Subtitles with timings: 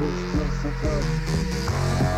[0.00, 2.17] It's just a touch.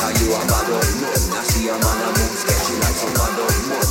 [0.00, 0.80] Are you a mother?
[1.30, 3.87] Nasi a man, I'm sketchy like some mother.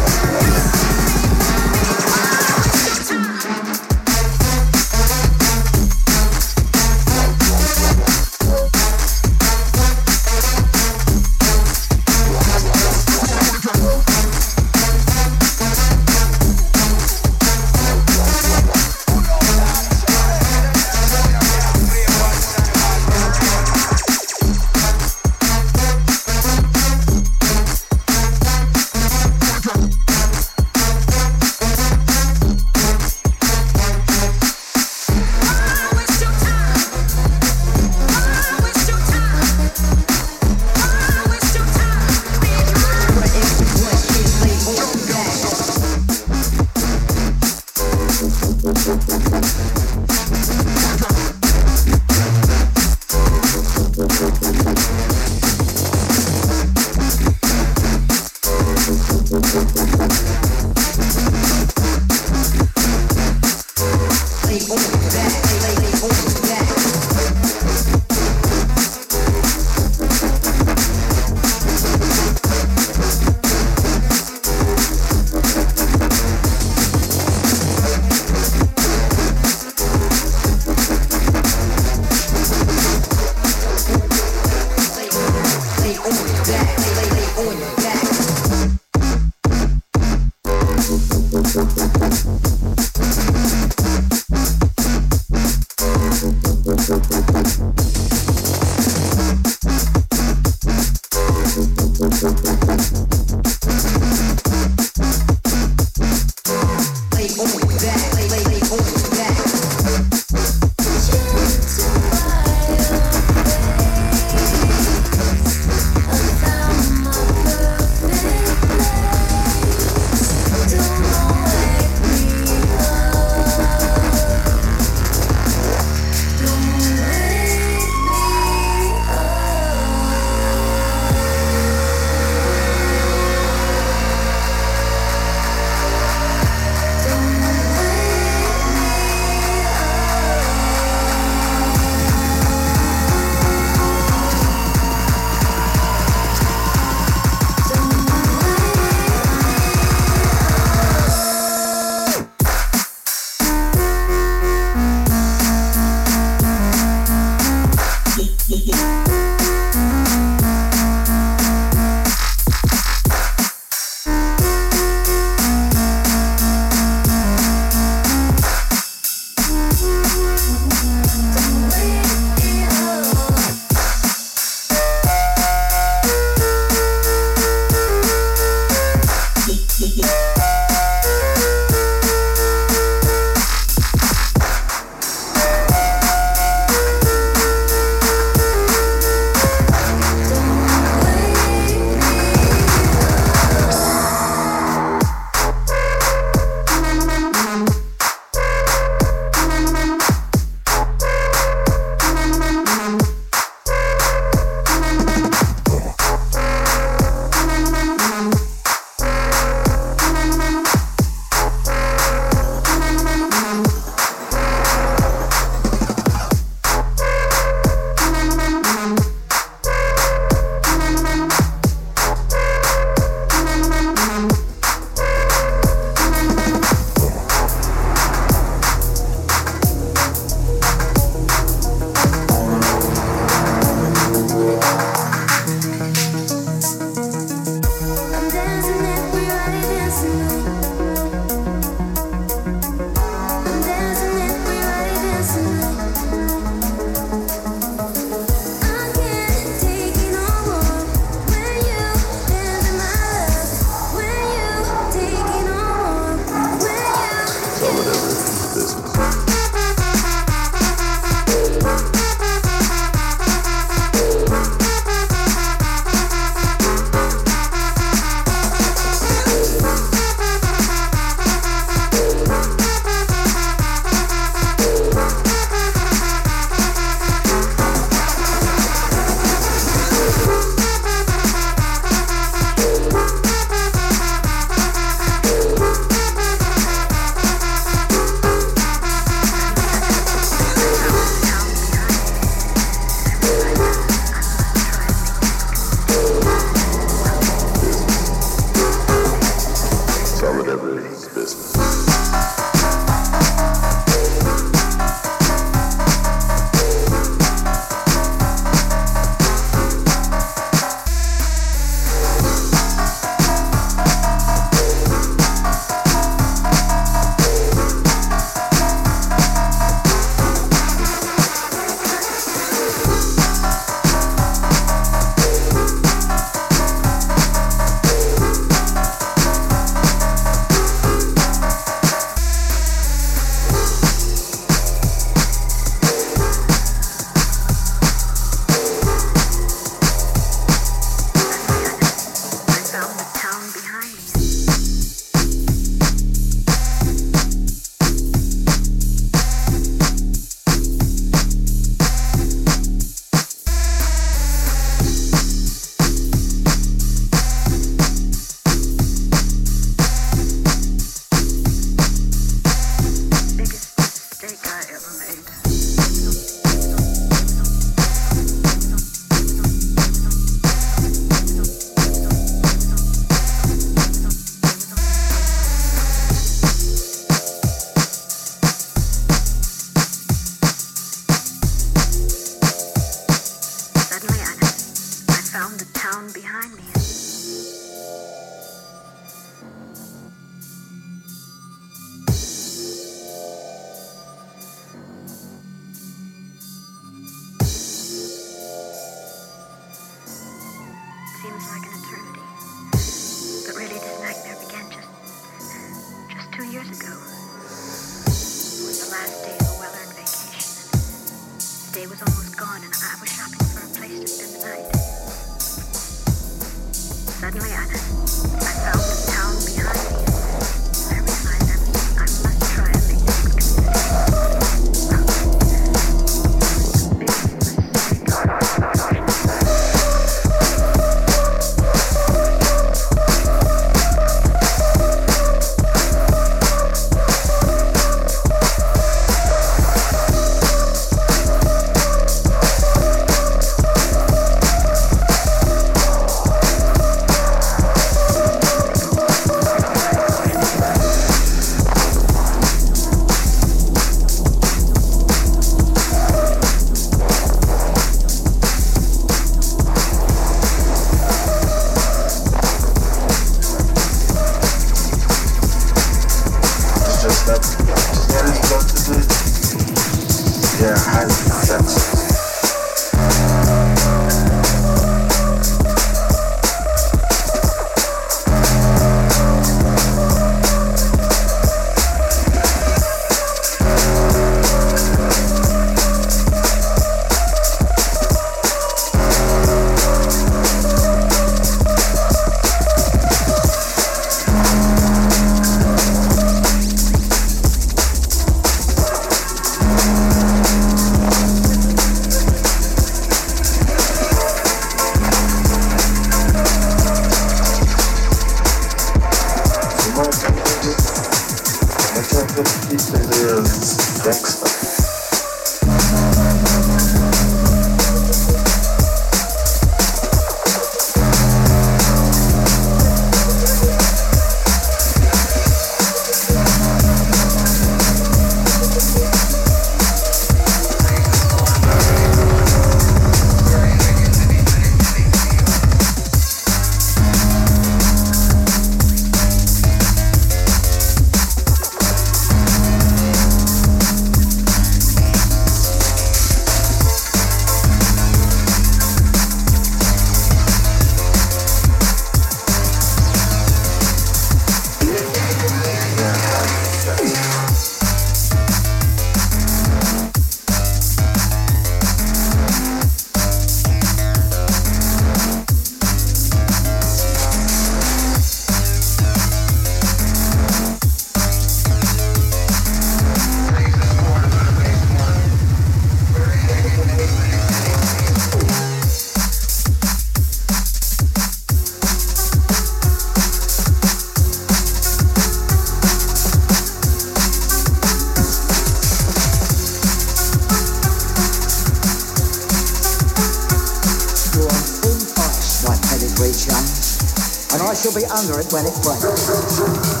[598.21, 600.00] sound or when it's was.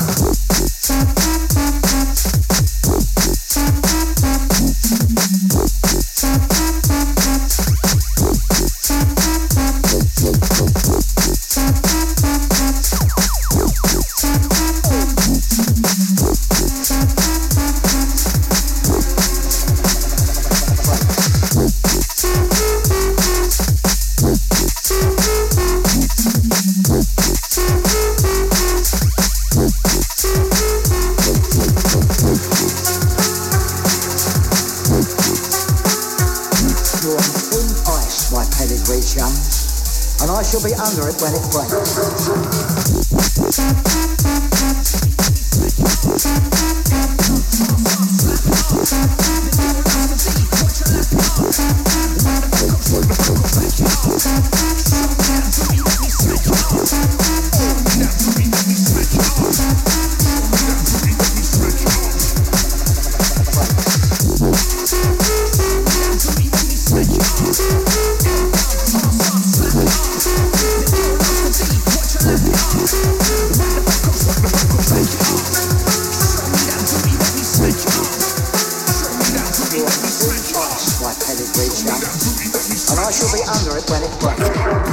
[80.31, 84.90] Like penetration, and I shall be under it when it breaks.